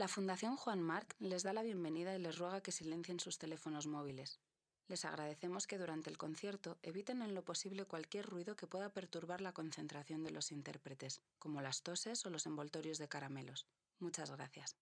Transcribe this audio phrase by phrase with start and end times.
[0.00, 3.86] La Fundación Juan Marc les da la bienvenida y les ruega que silencien sus teléfonos
[3.86, 4.40] móviles.
[4.88, 9.42] Les agradecemos que durante el concierto eviten en lo posible cualquier ruido que pueda perturbar
[9.42, 13.66] la concentración de los intérpretes, como las toses o los envoltorios de caramelos.
[13.98, 14.74] Muchas gracias.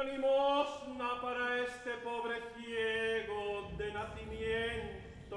[0.00, 5.34] Una limosna para este pobre ciego de nacimiento.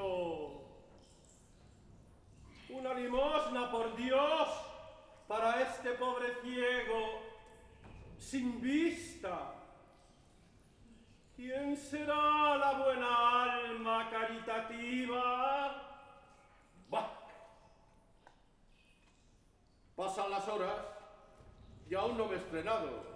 [2.70, 4.48] Una limosna, por Dios,
[5.28, 7.20] para este pobre ciego
[8.18, 9.54] sin vista.
[11.36, 15.76] ¿Quién será la buena alma caritativa?
[16.90, 17.10] Bah.
[19.98, 20.80] Pasan las horas
[21.90, 23.13] y aún no me he estrenado.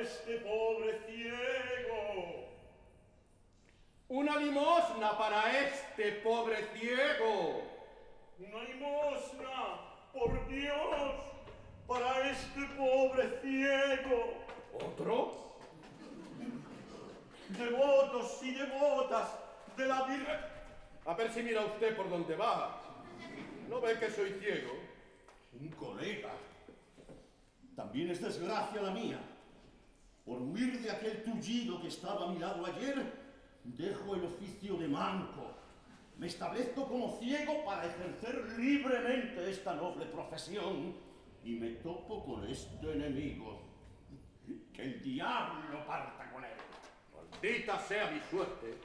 [0.00, 2.48] Este pobre ciego.
[4.08, 7.62] Una limosna para este pobre ciego.
[8.38, 9.80] Una limosna,
[10.12, 11.14] por Dios,
[11.86, 14.44] para este pobre ciego.
[14.74, 15.56] ¿Otro?
[17.50, 19.28] Devotos y devotas
[19.76, 20.40] de la Virgen.
[21.04, 22.80] A ver si mira usted por dónde va.
[23.68, 24.72] ¿No ve que soy ciego?
[25.60, 26.30] Un colega.
[27.76, 29.29] También es desgracia la mía.
[30.30, 33.04] Por huir de aquel tullido que estaba a mi lado ayer,
[33.64, 35.56] dejo el oficio de manco.
[36.18, 40.94] Me establezco como ciego para ejercer libremente esta noble profesión
[41.42, 43.60] y me topo con este enemigo.
[44.72, 46.52] Que el diablo parta con él.
[47.12, 48.78] Maldita sea mi suerte.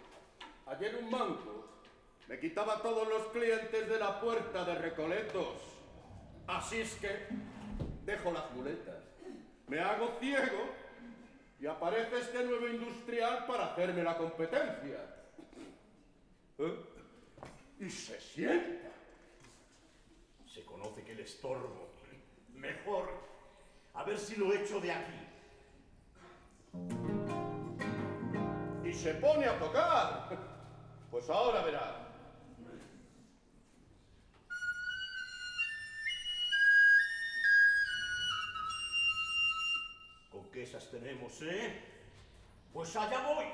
[0.66, 1.80] Ayer un manco
[2.28, 5.62] me quitaba todos los clientes de la puerta de Recoletos.
[6.48, 7.28] Así es que
[8.04, 9.04] dejo las muletas.
[9.68, 10.85] Me hago ciego
[11.60, 15.00] y aparece este nuevo industrial para hacerme la competencia.
[16.58, 16.80] ¿Eh?
[17.80, 18.92] Y se sienta.
[20.46, 21.94] Se conoce que el estorbo.
[22.54, 23.10] Mejor.
[23.94, 25.28] A ver si lo echo de aquí.
[28.84, 30.30] Y se pone a tocar.
[31.10, 32.05] Pues ahora verá.
[40.66, 41.80] ¿Con qué esas tenemos, eh?
[42.74, 43.46] Pues allá voy.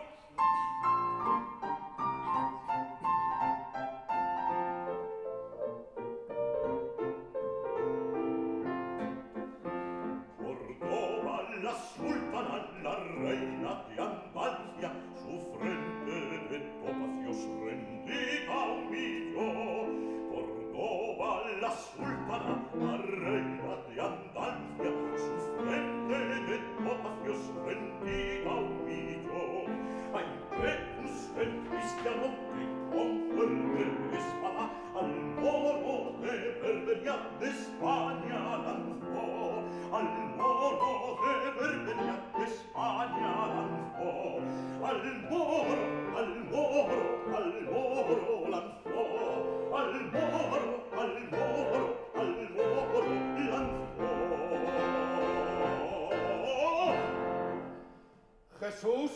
[58.82, 59.12] Jesús,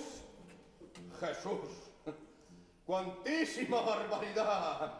[1.19, 1.69] Jesús,
[2.85, 4.93] cuantísima barbaridad.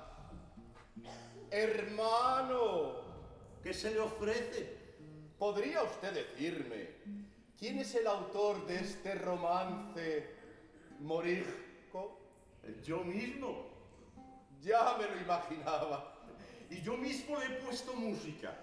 [1.51, 2.95] Hermano,
[3.61, 4.97] ¿qué se le ofrece?
[5.37, 6.95] ¿Podría usted decirme
[7.59, 10.34] quién es el autor de este romance
[10.99, 12.19] morisco?
[12.83, 13.69] Yo mismo.
[14.61, 16.13] Ya me lo imaginaba.
[16.69, 18.53] Y yo mismo le he puesto música.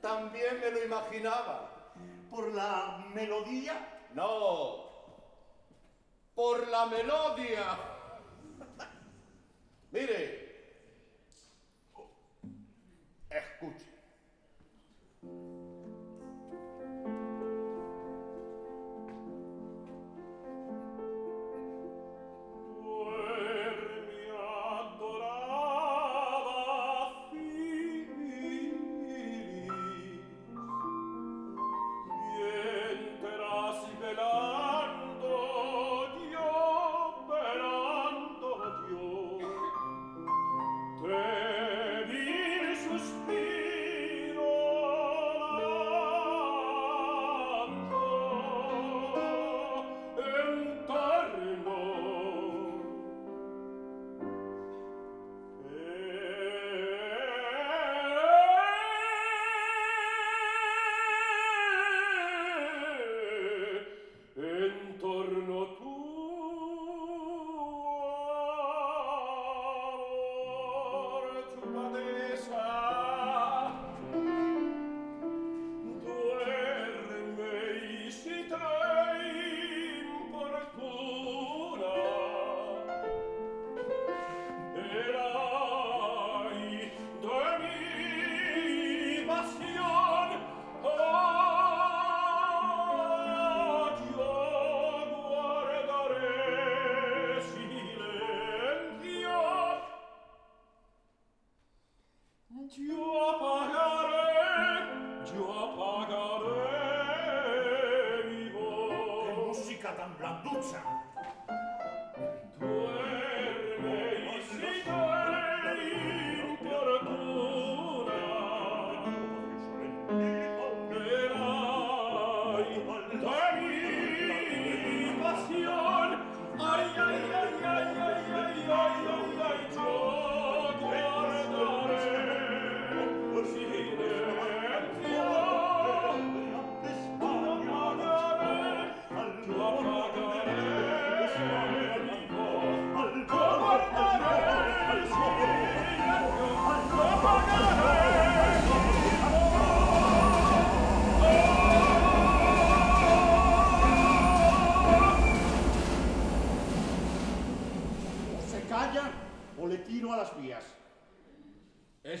[0.00, 1.92] También me lo imaginaba.
[2.30, 4.08] Por la melodía.
[4.14, 4.84] No.
[6.34, 7.78] Por la melodía.
[9.92, 10.44] Mire.
[13.30, 13.93] Escuche.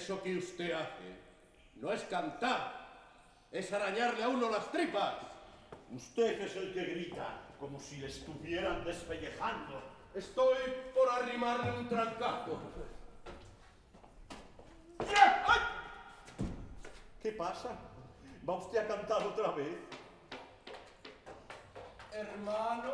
[0.04, 1.16] Eso que usted hace
[1.76, 2.90] no es cantar,
[3.50, 5.14] es arañarle a uno las tripas.
[5.90, 9.80] Usted es el que grita, como si le estuvieran despellejando.
[10.14, 10.58] Estoy
[10.94, 12.60] por arrimarle un trancazo.
[17.22, 17.70] ¿Qué pasa?
[18.46, 19.78] ¿Va usted a cantar otra vez?
[22.12, 22.92] Hermano,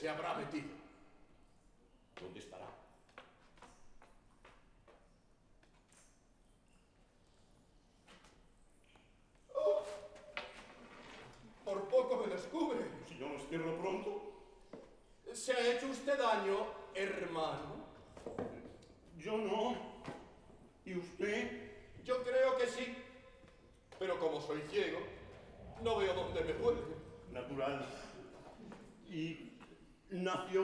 [0.00, 0.79] sia bravo e titolo.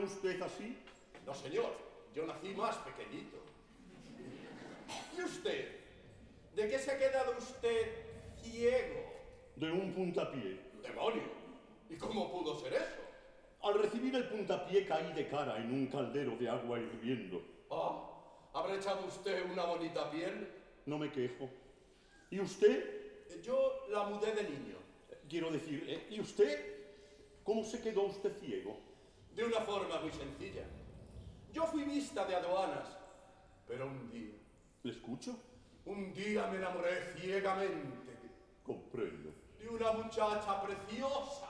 [0.07, 0.77] Usted así?
[1.25, 1.71] No, señor.
[2.15, 3.37] Yo nací más pequeñito.
[5.15, 5.75] ¿Y usted?
[6.55, 7.93] ¿De qué se ha quedado usted
[8.41, 9.03] ciego?
[9.55, 10.59] De un puntapié.
[10.81, 11.29] ¡Demonio!
[11.89, 13.01] ¿Y cómo pudo ser eso?
[13.61, 17.41] Al recibir el puntapié caí de cara en un caldero de agua hirviendo.
[17.69, 18.09] Ah,
[18.53, 20.47] ¿habrá echado usted una bonita piel?
[20.85, 21.49] No me quejo.
[22.31, 23.41] ¿Y usted?
[23.43, 24.77] Yo la mudé de niño.
[25.29, 26.07] Quiero decir, ¿eh?
[26.09, 26.77] ¿y usted?
[27.43, 28.86] ¿Cómo se quedó usted ciego?
[29.37, 30.63] De una forma muy sencilla.
[31.53, 32.87] Yo fui vista de aduanas,
[33.67, 34.33] pero un día,
[34.81, 35.37] ¿Le escucho?
[35.85, 38.17] un día me enamoré ciegamente
[38.65, 39.29] Comprendo.
[39.59, 41.49] de una muchacha preciosa,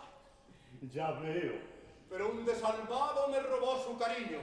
[0.91, 1.54] Ya veo.
[2.10, 4.39] pero un desalmado me robó su cariño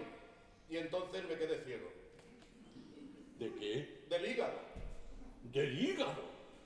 [0.71, 1.91] Y entonces me quedé ciego.
[3.39, 4.07] ¿De qué?
[4.09, 4.59] Del hígado.
[5.53, 6.23] Del hígado.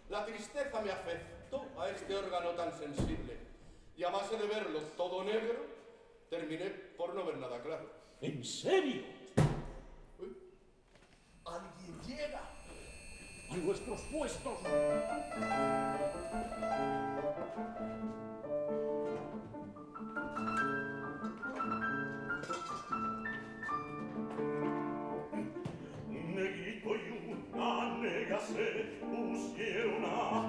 [0.09, 3.37] La tristeza me afectó a este órgano tan sensible.
[3.97, 5.57] Y a base de verlo todo negro,
[6.29, 7.91] terminé por no ver nada claro.
[8.21, 9.03] ¿En serio?
[10.19, 10.37] Uy,
[11.45, 12.43] Alguien llega
[13.51, 14.59] a nuestros puestos.
[26.09, 30.48] Negrito y una nega se pusieron a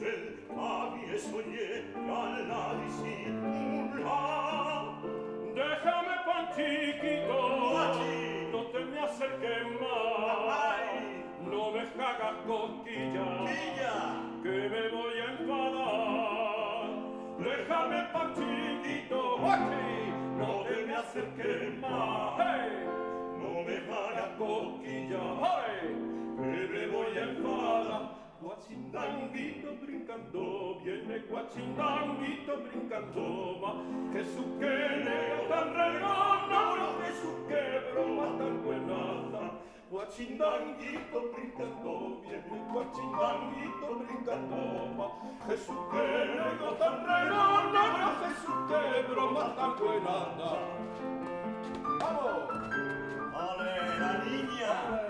[0.00, 0.22] ciel
[0.56, 1.68] avi e sogne
[2.08, 3.16] alla disi
[4.02, 4.96] là
[5.56, 7.40] déjame pantiquito
[8.52, 10.70] no te me acerques más
[11.50, 13.50] no me hagas cosquillas
[14.42, 16.88] que me voy a enfadar
[17.44, 19.22] déjame pantiquito
[20.40, 22.72] no te me acerques más hey!
[23.42, 25.78] no me hagas cosquillas hey!
[26.48, 33.74] que me voy a enfadar Guachindanguito brincando, viene guachindanguito brincando, va.
[34.14, 34.64] Jesús que
[35.04, 39.60] nega tan regona, no Jesús que broma tan buenada.
[39.90, 44.56] Guachindanguito brincando, viene guachindanguito brincando,
[44.98, 45.08] va.
[45.46, 50.50] Jesús que nega tan regona, no Jesús que broma tan buenada.
[52.00, 52.48] ¡Vamos!
[53.34, 55.09] ¡Ale, la niña!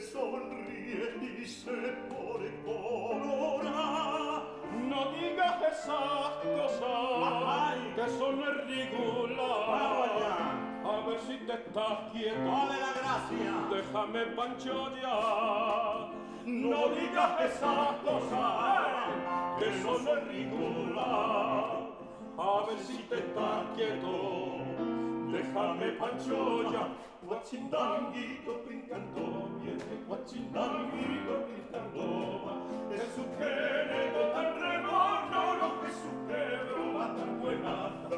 [0.00, 1.70] sonríe y se
[2.08, 4.42] pone colorada.
[4.88, 9.46] No digas esas cosas que son ridículas.
[10.84, 12.44] A ver si te estás quieto.
[12.44, 13.52] Dale la gracia.
[13.70, 16.10] Déjame pancho ya.
[16.44, 19.08] No digas esas cosas
[19.58, 21.06] que son ridículas.
[22.38, 24.56] A ver si te estás quieto.
[25.30, 26.88] Déjame pancho ya
[27.30, 32.54] guacindanguito brincando viene guacindanguito brincando va
[32.90, 33.54] e su che
[33.86, 36.42] nego tan remono lo che su che
[36.92, 38.16] va tan buenata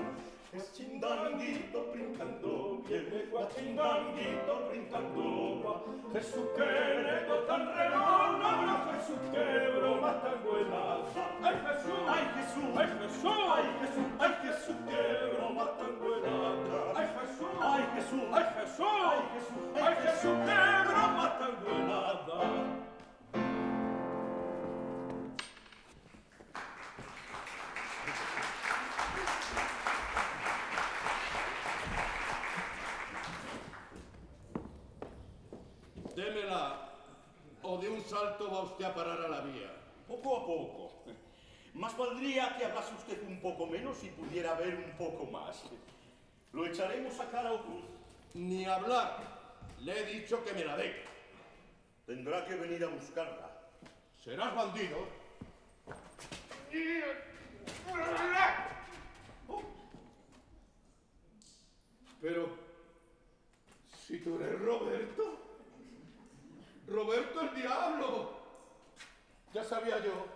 [0.50, 5.82] guacindanguito brincando viene guacindanguito brincando va
[6.16, 6.72] e su che
[7.04, 12.98] nego tan remono lo che su che va tan buenata ai Gesù ai Gesù ai
[12.98, 17.21] Gesù ai Gesù ai Gesù che va tan buenata
[17.64, 18.22] ¡Ay Jesús!
[18.32, 18.86] ¡Ay Jesús!
[18.86, 19.64] ¡Ay Jesús!
[19.76, 22.02] ¡Ay Jesús que broma tan buena!
[36.16, 36.90] Démela,
[37.62, 39.72] o de un salto va usted a parar a la vía.
[40.06, 41.04] Poco a poco.
[41.74, 45.64] Más valdría que hablase usted un poco menos y pudiera ver un poco más.
[46.52, 47.84] Lo echaremos a cara o cruz.
[48.34, 49.18] Ni hablar.
[49.80, 51.02] Le he dicho que me la dé.
[52.06, 53.50] Tendrá que venir a buscarla.
[54.22, 55.06] ¿Serás bandido?
[62.20, 62.48] Pero,
[64.06, 65.38] si tú eres Roberto,
[66.86, 68.42] Roberto el diablo.
[69.52, 70.26] Ya sabía yo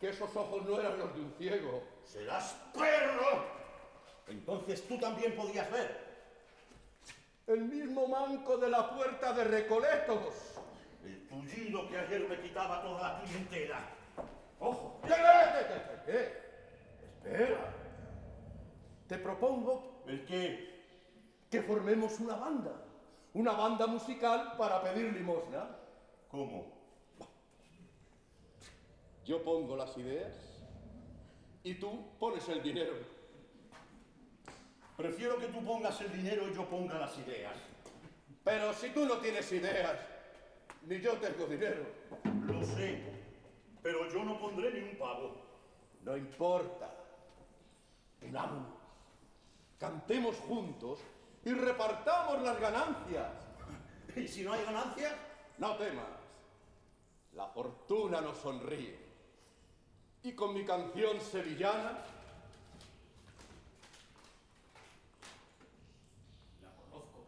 [0.00, 1.82] que esos ojos no eran los de un ciego.
[2.04, 3.61] ¡Serás perro!
[4.28, 6.12] Entonces tú también podías ver.
[7.46, 10.34] El mismo manco de la puerta de Recoletos.
[11.04, 13.80] El tullido que ayer me quitaba toda la clientela.
[14.60, 15.00] ¡Ojo!
[15.02, 17.28] ¿Qué, qué, qué, qué?
[17.30, 17.74] Espera.
[19.08, 20.72] Te propongo ¿El qué?
[21.50, 22.72] que formemos una banda.
[23.34, 25.68] Una banda musical para pedir limosna.
[26.30, 26.72] ¿Cómo?
[29.24, 30.34] Yo pongo las ideas
[31.62, 32.94] y tú pones el dinero.
[35.02, 37.56] Prefiero que tú pongas el dinero y yo ponga las ideas.
[38.44, 39.96] Pero si tú no tienes ideas,
[40.82, 41.84] ni yo tengo dinero.
[42.46, 43.02] Lo sé,
[43.82, 45.42] pero yo no pondré ni un pavo.
[46.04, 46.94] No importa.
[48.22, 48.78] Unámonos.
[49.80, 51.00] Cantemos juntos
[51.44, 53.32] y repartamos las ganancias.
[54.14, 55.14] ¿Y si no hay ganancias?
[55.58, 56.06] No temas.
[57.32, 59.00] La fortuna nos sonríe.
[60.22, 61.98] Y con mi canción sevillana.
[66.62, 67.26] La conozco.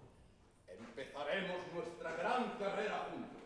[1.15, 3.43] Empezaremos nuestra gran carrera juntos.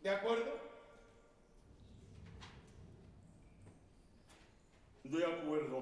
[0.00, 0.60] ¿De acuerdo?
[5.02, 5.80] De acuerdo.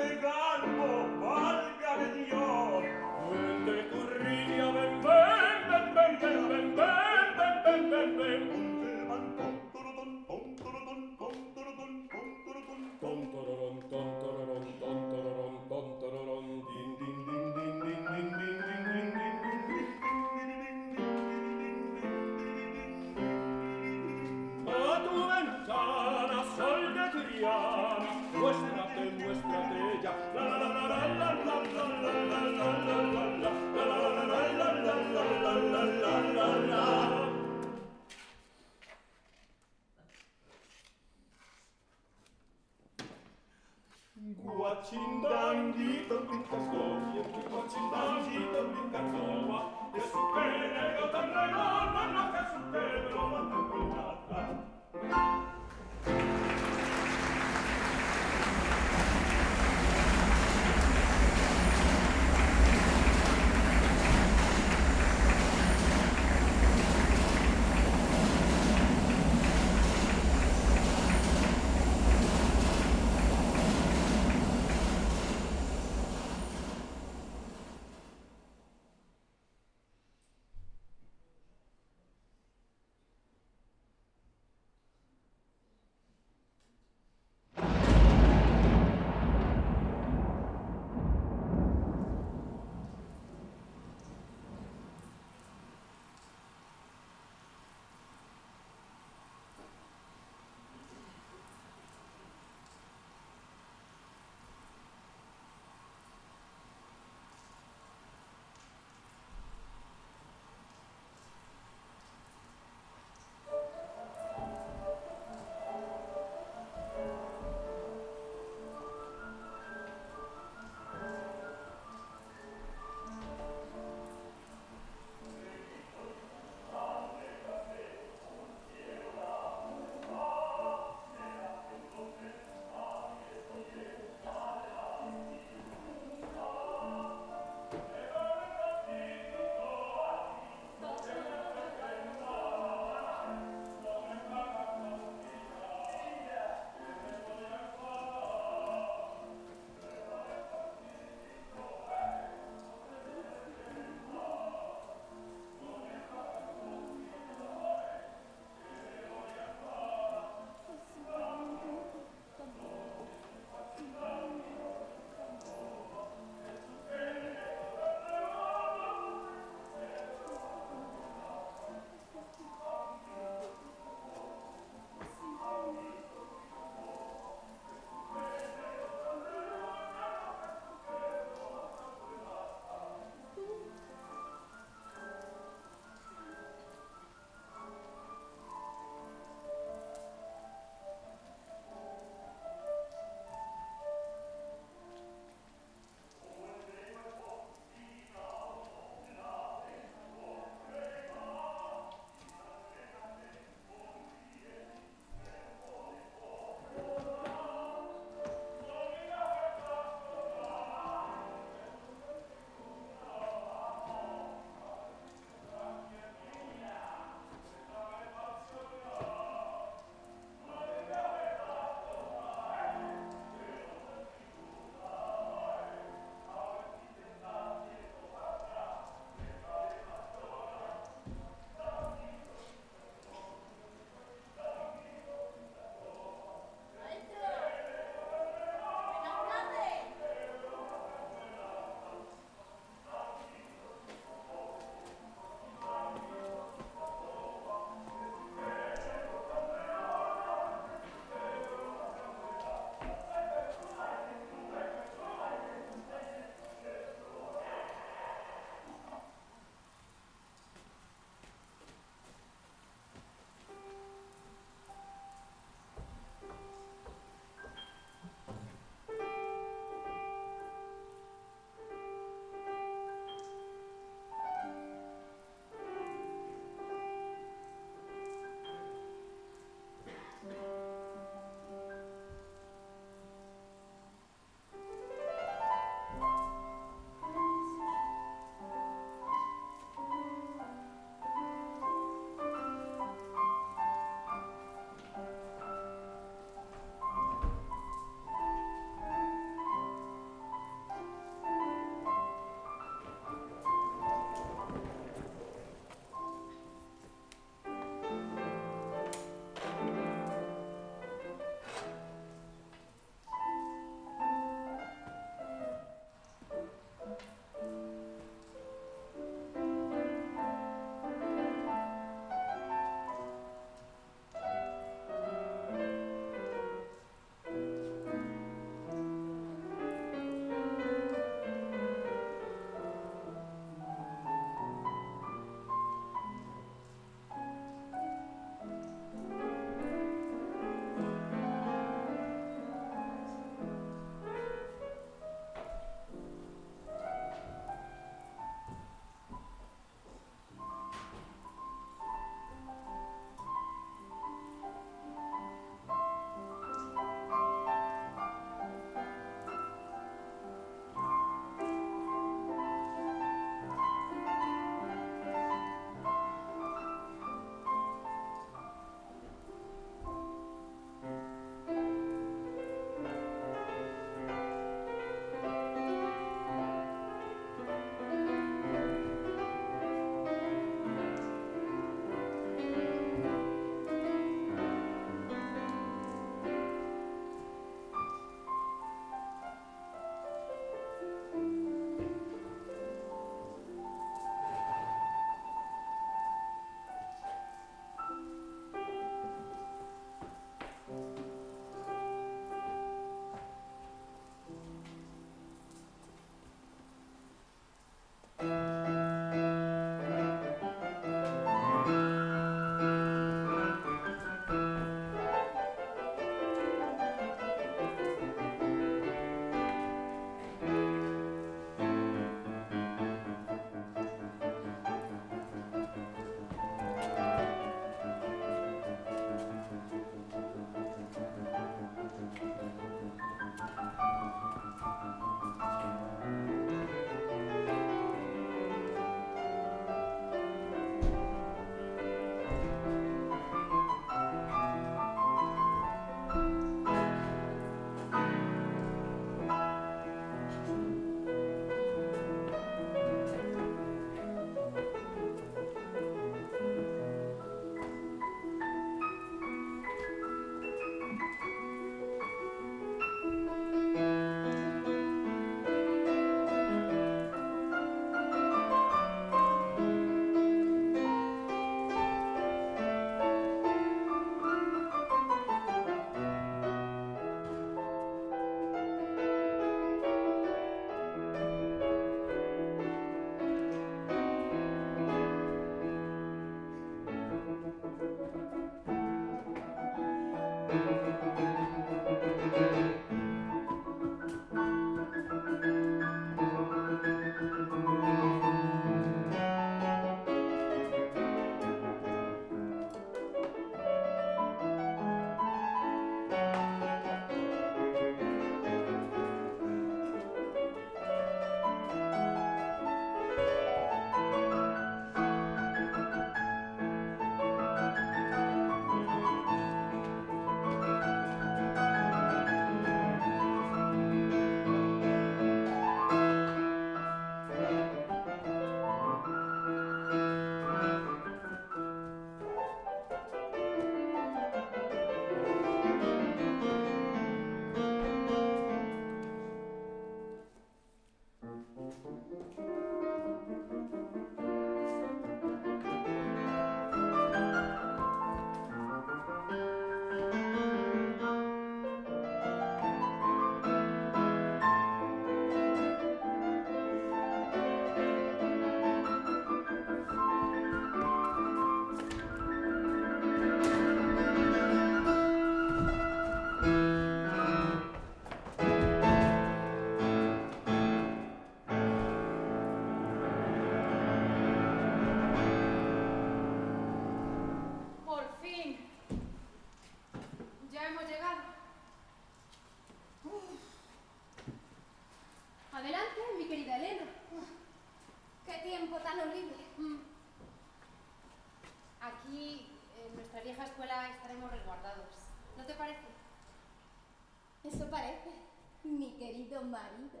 [599.44, 600.00] marido.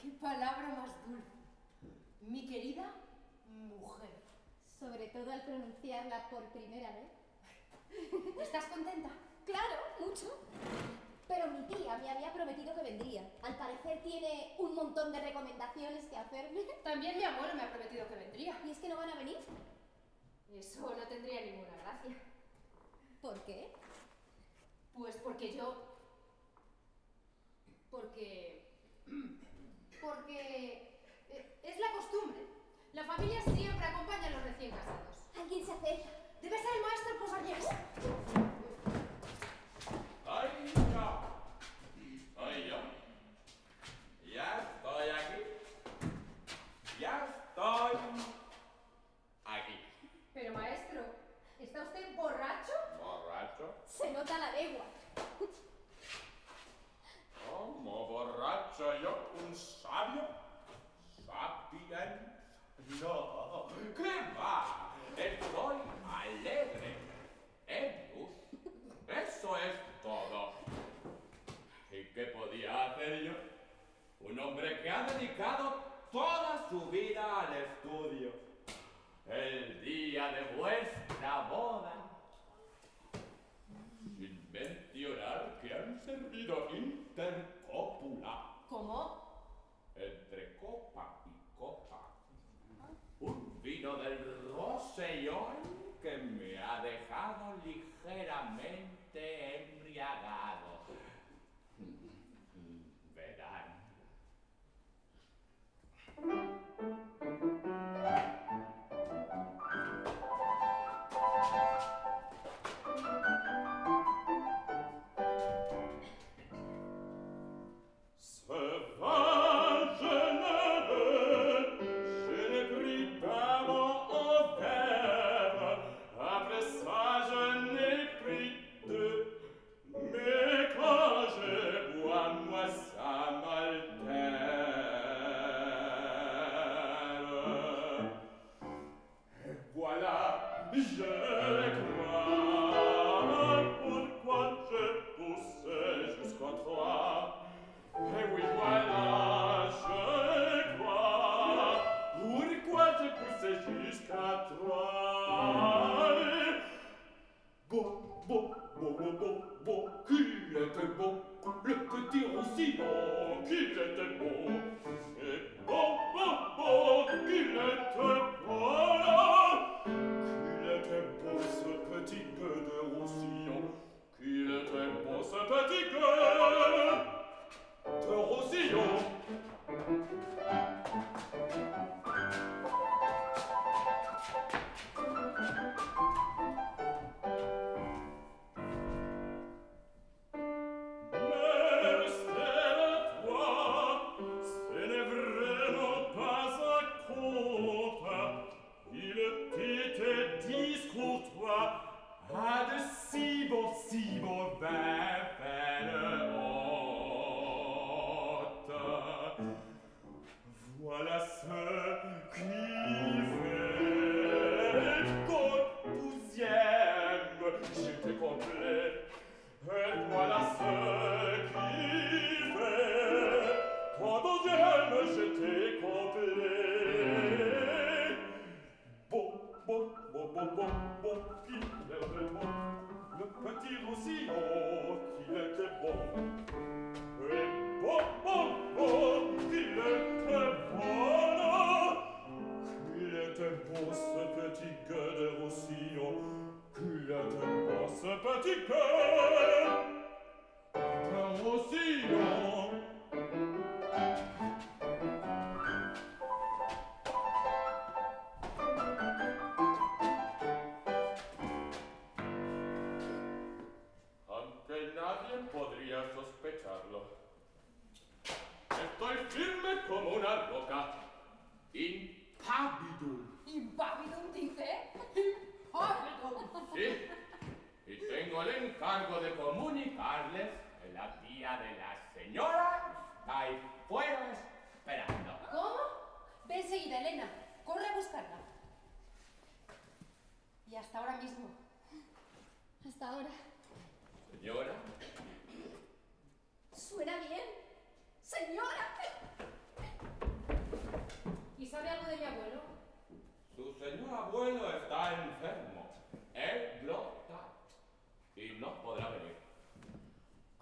[0.00, 1.36] Qué palabra más dulce.
[2.22, 2.92] Mi querida
[3.48, 4.10] mujer.
[4.78, 7.10] Sobre todo al pronunciarla por primera vez.
[8.40, 9.10] ¿Estás contenta?
[9.44, 10.38] Claro, mucho.
[11.28, 13.30] Pero mi tía me había prometido que vendría.
[13.42, 16.62] Al parecer tiene un montón de recomendaciones que hacerme.
[16.82, 18.60] También mi abuelo me ha prometido que vendría.
[18.64, 19.38] ¿Y es que no van a venir?
[20.50, 22.14] Eso no tendría ninguna gracia.
[23.20, 23.72] ¿Por qué?
[24.94, 25.91] Pues porque yo
[27.92, 28.64] porque,
[30.00, 30.98] porque
[31.30, 32.40] eh, es la costumbre.
[32.94, 35.16] La familia siempre acompaña a los recién casados.
[35.38, 36.10] Alguien se acerca.
[36.40, 38.61] Debe ser el maestro Posañas.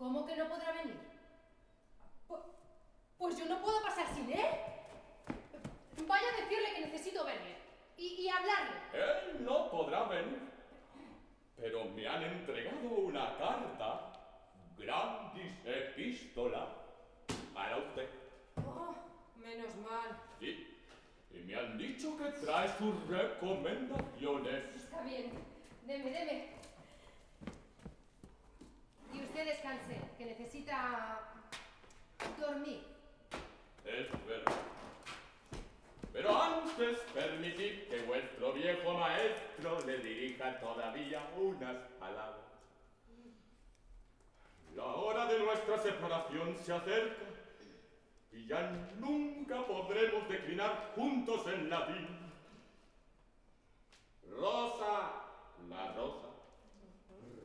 [0.01, 0.97] ¿Cómo que no podrá venir?
[2.27, 2.43] Pu-
[3.19, 4.47] Pues yo no puedo pasar sin él.
[6.09, 7.57] Vaya a decirle que necesito verle.
[7.99, 8.77] Y, y hablarle.
[8.95, 10.41] Él no podrá venir.
[11.59, 14.13] Pero me han entregado una carta,
[14.79, 16.67] grandis epístola,
[17.53, 18.09] para usted.
[18.67, 18.95] Oh,
[19.37, 20.19] menos mal.
[20.39, 20.79] Sí.
[21.31, 24.65] Y me han dicho que trae sus recomendaciones.
[24.75, 25.31] Está bien.
[25.87, 26.60] Deme, deme.
[29.31, 31.21] Usted descanse, que necesita
[32.37, 32.83] dormir.
[33.85, 34.57] Es verdad.
[36.13, 42.45] Pero antes permitid que vuestro viejo maestro le dirija todavía unas palabras.
[44.75, 47.23] La hora de nuestra separación se acerca
[48.33, 48.69] y ya
[48.99, 52.33] nunca podremos declinar juntos en la vida.
[54.29, 55.13] Rosa,
[55.69, 56.31] la rosa,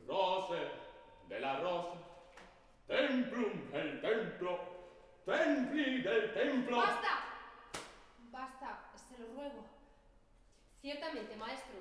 [0.08, 0.85] Rose
[1.28, 1.94] de la rosa,
[2.86, 4.58] templum el templo,
[5.24, 6.76] templi del templo.
[6.76, 7.24] ¡Basta!
[8.30, 9.64] Basta, se lo ruego.
[10.80, 11.74] Ciertamente, maestro,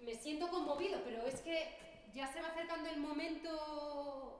[0.00, 1.78] me siento conmovido, pero es que
[2.12, 4.38] ya se va acercando el momento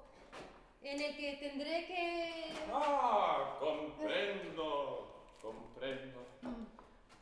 [0.83, 2.53] en el que tendré que...
[2.73, 6.27] Ah, comprendo, comprendo.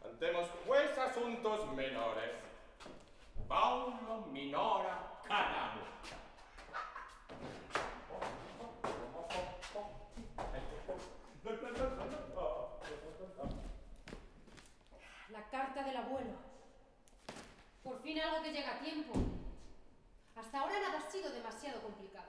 [0.03, 2.33] Cantemos pues asuntos menores.
[3.47, 5.83] Paulo minora canamo.
[15.31, 16.33] La carta del abuelo.
[17.83, 19.13] Por fin algo que llega a tiempo.
[20.37, 22.29] Hasta ahora nada ha sido demasiado complicado.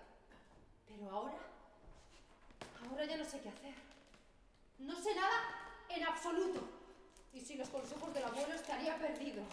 [0.87, 1.37] Pero ahora...
[2.89, 3.73] Ahora ya no sé qué hacer.
[4.79, 5.39] No sé nada
[5.89, 6.61] en absoluto.
[7.33, 9.43] Y sin los consejos del abuelo estaría perdido.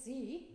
[0.00, 0.49] see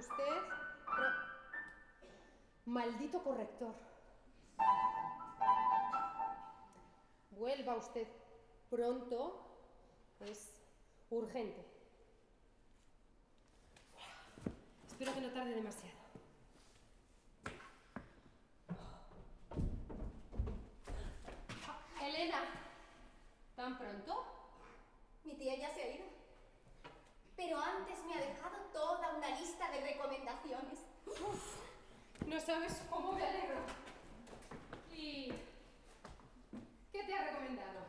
[0.00, 0.42] usted...
[2.66, 3.74] Maldito corrector.
[7.30, 8.06] Vuelva usted
[8.68, 9.46] pronto.
[10.20, 10.52] Es
[11.08, 11.64] urgente.
[14.86, 15.98] Espero que no tarde demasiado.
[22.02, 22.38] Elena,
[23.56, 24.24] ¿tan pronto?
[25.24, 26.04] Mi tía ya se ha ido.
[27.36, 30.80] Pero antes me ha dejado toda una lista de recomendaciones.
[32.26, 33.60] no sabes cómo me alegro.
[34.92, 35.32] ¿Y
[36.90, 37.86] qué te ha recomendado?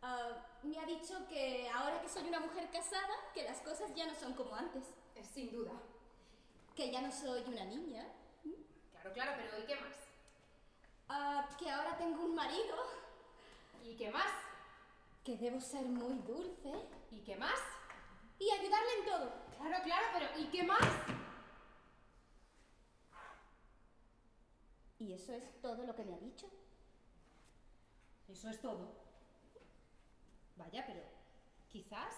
[0.00, 4.06] Ah, me ha dicho que ahora que soy una mujer casada, que las cosas ya
[4.06, 4.82] no son como antes.
[5.14, 5.72] Eh, sin duda.
[6.74, 8.06] Que ya no soy una niña.
[8.92, 9.94] Claro, claro, pero ¿y qué más?
[11.10, 12.76] Ah, que ahora tengo un marido.
[13.84, 14.32] ¿Y qué más?
[15.22, 16.72] Que debo ser muy dulce.
[17.10, 17.60] ¿Y qué más?
[18.40, 19.32] y ayudarle en todo.
[19.56, 20.86] Claro, claro, pero ¿y qué más?
[24.98, 26.50] ¿Y eso es todo lo que me ha dicho?
[28.28, 28.92] Eso es todo.
[30.56, 31.02] Vaya, pero
[31.68, 32.14] quizás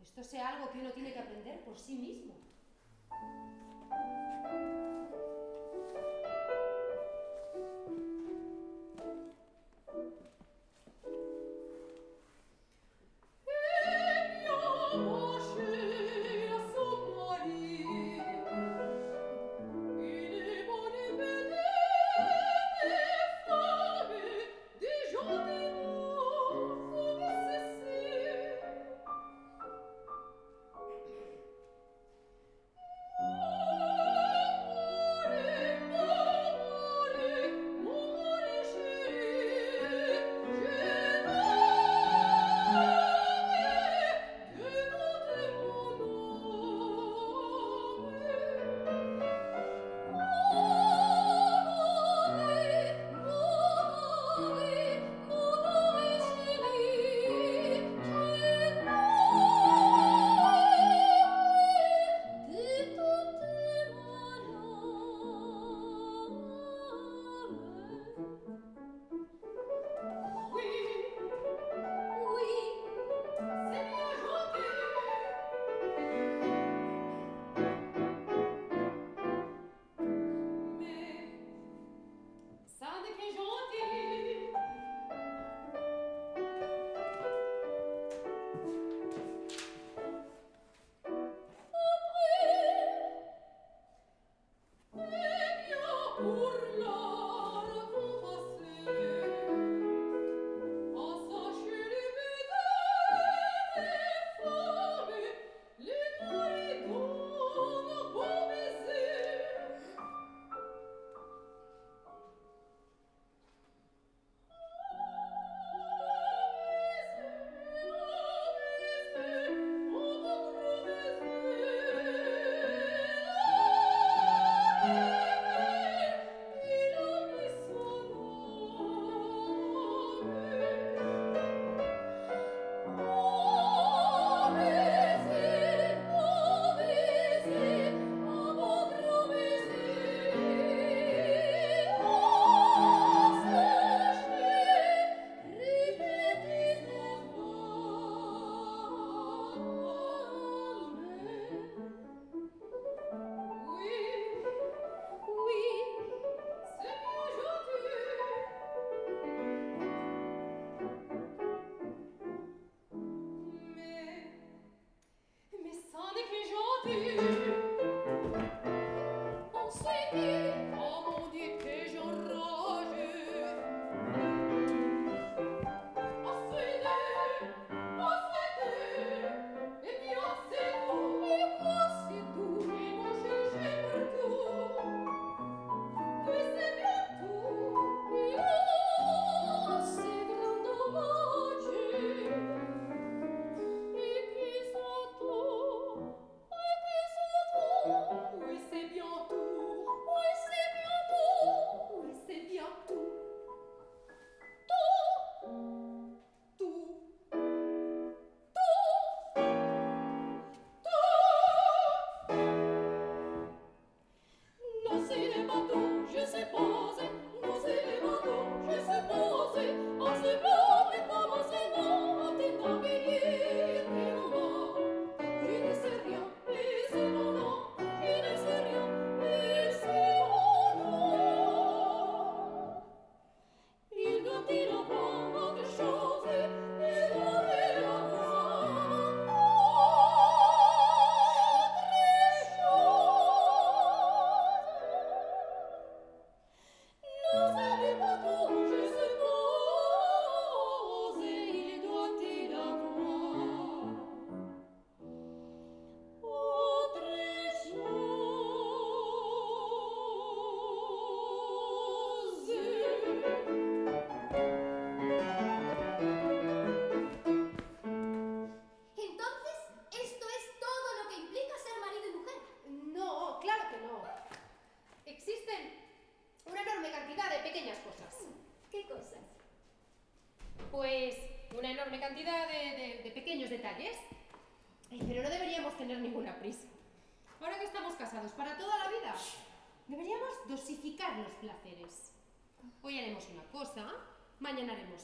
[0.00, 2.34] esto sea algo que uno tiene que aprender por sí mismo.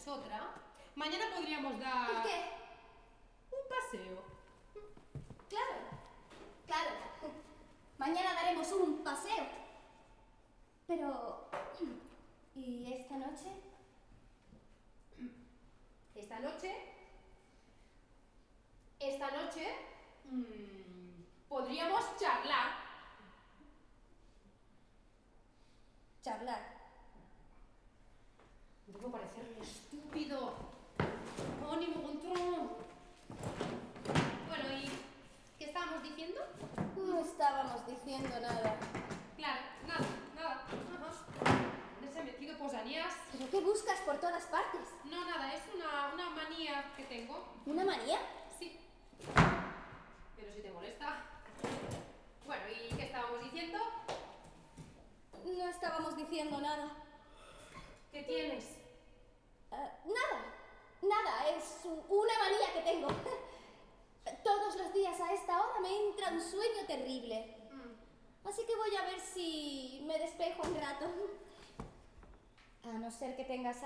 [0.07, 0.41] otra.
[0.95, 2.52] Mañana podríamos dar...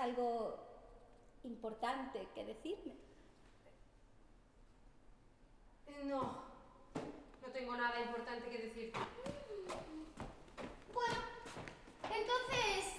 [0.07, 0.57] algo
[1.43, 2.93] importante que decirme.
[6.03, 6.21] No,
[7.41, 8.93] no tengo nada importante que decir.
[10.93, 11.15] Bueno,
[12.03, 12.93] entonces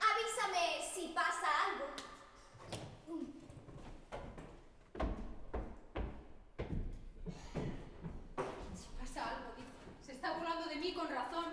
[0.00, 1.84] avísame si pasa algo.
[8.74, 9.50] Si pasa algo,
[10.06, 11.44] Se está burlando de mí con razón.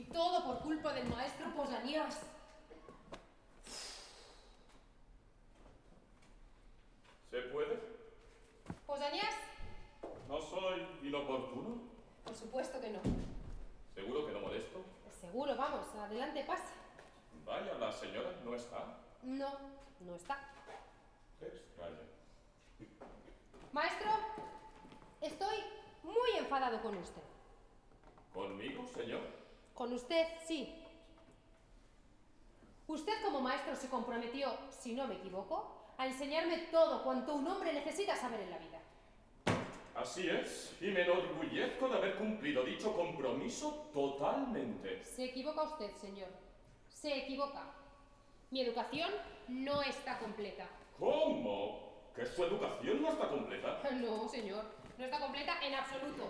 [0.00, 2.22] Y todo por culpa del maestro Posanías.
[7.30, 7.78] ¿Se puede?
[8.86, 9.34] ¿Posanías?
[10.26, 11.82] ¿No soy inoportuno?
[12.24, 13.00] Por supuesto que no.
[13.94, 14.82] ¿Seguro que no molesto?
[15.20, 16.72] Seguro, vamos, adelante, pase.
[17.44, 19.00] Vaya, la señora no está.
[19.22, 19.52] No,
[20.00, 20.38] no está.
[21.38, 21.98] Qué extraño.
[23.70, 24.12] Maestro,
[25.20, 25.58] estoy
[26.02, 27.22] muy enfadado con usted.
[28.32, 29.39] ¿Conmigo, señor?
[29.74, 30.74] Con usted, sí.
[32.86, 37.72] Usted como maestro se comprometió, si no me equivoco, a enseñarme todo cuanto un hombre
[37.72, 38.80] necesita saber en la vida.
[39.94, 45.04] Así es, y me enorgullezco de haber cumplido dicho compromiso totalmente.
[45.04, 46.28] Se equivoca usted, señor.
[46.88, 47.64] Se equivoca.
[48.50, 49.10] Mi educación
[49.48, 50.66] no está completa.
[50.98, 51.90] ¿Cómo?
[52.14, 53.80] ¿Que su educación no está completa?
[53.92, 54.64] No, señor.
[54.98, 56.24] No está completa en absoluto.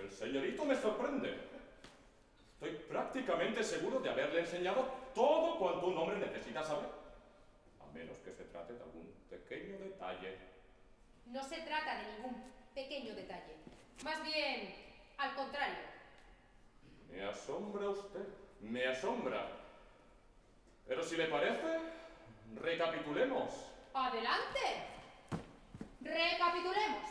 [0.00, 1.55] El señorito me sorprende.
[2.56, 6.88] Estoy prácticamente seguro de haberle enseñado todo cuanto un hombre necesita saber.
[7.86, 10.38] A menos que se trate de algún pequeño detalle.
[11.26, 13.56] No se trata de ningún pequeño detalle.
[14.02, 14.74] Más bien,
[15.18, 15.84] al contrario.
[17.10, 18.26] Me asombra usted,
[18.62, 19.48] me asombra.
[20.88, 21.78] Pero si le parece,
[22.54, 23.52] recapitulemos.
[23.92, 24.60] ¡Adelante!
[26.00, 27.10] Recapitulemos.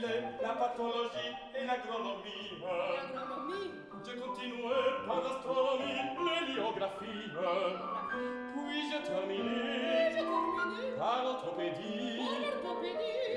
[0.00, 2.30] mille la patologie e l'agronomia.
[2.60, 3.56] L'agronomia?
[4.02, 5.92] Je continuais par l'astronomie,
[6.24, 7.28] l'héliographie.
[8.54, 12.20] Puis je terminais, je terminais par l'orthopédie,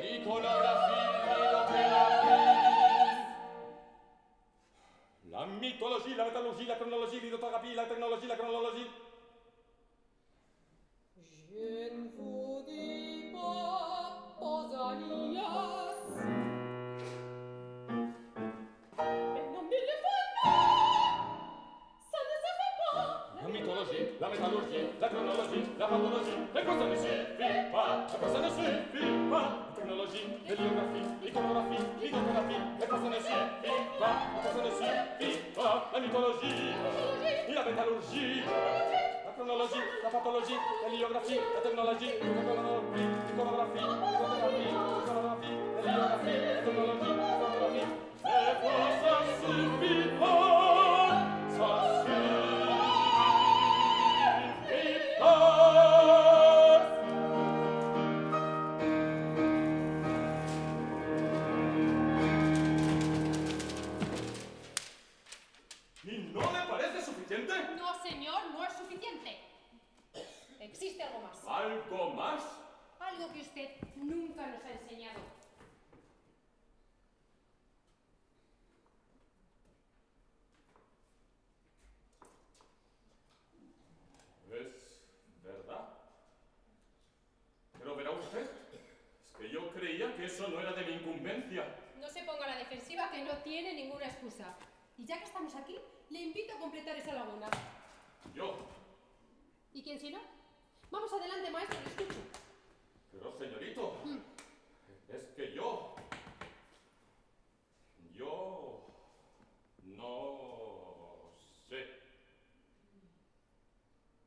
[0.01, 1.07] l'iconographie,
[1.51, 2.53] l'opéraphie.
[5.31, 8.87] La mythologie, la métallurgie, la chronologie, l'idotographie, la technologie, la chronologie.
[25.77, 32.61] la patologie, e cosa ne significa, e cosa ne significa, la technologie, biografie, l'iconographie, l'iconographie,
[32.79, 36.75] e cosa ne significa, e cosa ne significa, la mitologie,
[37.53, 38.43] la métallurgie,
[39.25, 46.61] la cronologie, la patologie, la biografie, la tecnologie, l'iconografie, l'iconographie, l'iconographie, l'iconografie, la biografie, la
[46.61, 49.12] tecnologie, la cronologie,
[74.33, 75.19] nunca nos ha enseñado.
[84.51, 85.89] Es verdad.
[87.77, 91.75] Pero verá usted, es que yo creía que eso no era de mi incumbencia.
[91.99, 94.55] No se ponga a la defensiva, que no tiene ninguna excusa.
[94.97, 95.77] Y ya que estamos aquí,
[96.09, 97.49] le invito a completar esa laguna.
[98.33, 98.57] ¿Yo?
[99.73, 100.21] ¿Y quién si no?
[100.89, 102.12] Vamos adelante, maestro, disculpe.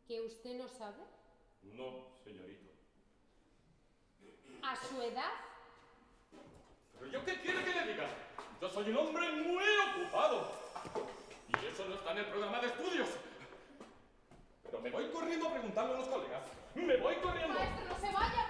[0.07, 1.03] ¿Que usted no sabe?
[1.63, 2.71] No, señorito.
[4.63, 5.33] ¿A su edad?
[6.95, 8.09] ¿Pero yo qué quiere que le diga?
[8.61, 10.53] Yo soy un hombre muy ocupado.
[11.49, 13.09] Y eso no está en el programa de estudios.
[14.63, 16.43] Pero me voy corriendo a preguntarle a los colegas.
[16.75, 17.55] ¡Me voy corriendo!
[17.55, 18.47] Maestro, no se vaya.